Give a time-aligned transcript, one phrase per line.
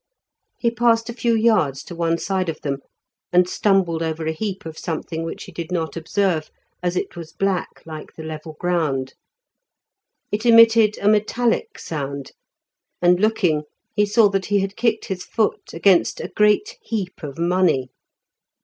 [0.57, 2.79] He passed a few yards to one side of them,
[3.31, 6.49] and stumbled over a heap of something which he did not observe,
[6.81, 9.13] as it was black like the level ground.
[10.31, 12.31] It emitted a metallic sound,
[12.99, 13.61] and looking
[13.93, 17.91] he saw that he had kicked his foot against a great heap of money.